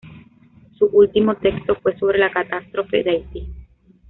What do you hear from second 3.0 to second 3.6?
de Haití.